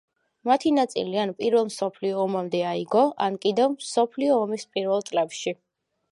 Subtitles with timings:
[0.49, 5.55] მათი ნაწილი ან პირველ მსოფლიო ომამდე აიგო, ან კიდევ მსოფლიო ომის პირველ წლებში.